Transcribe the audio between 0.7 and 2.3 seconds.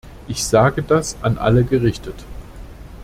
das an alle gerichtet.